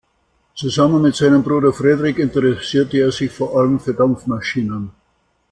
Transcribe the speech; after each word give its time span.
Zusammen 0.55 1.03
mit 1.03 1.15
seinem 1.15 1.43
Bruder 1.43 1.71
Fredrik 1.73 2.17
interessierte 2.17 2.97
er 2.97 3.11
sich 3.11 3.31
vor 3.31 3.55
allem 3.55 3.79
für 3.79 3.93
Dampfmaschinen. 3.93 4.89